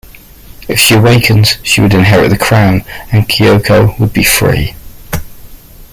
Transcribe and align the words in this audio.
If 0.67 0.79
she 0.79 0.95
awakens, 0.95 1.59
she 1.61 1.79
would 1.79 1.93
inherit 1.93 2.31
the 2.31 2.37
crown, 2.39 2.83
and 3.11 3.29
Kyoko 3.29 3.99
would 3.99 4.11
be 4.11 4.23
free. 4.23 4.73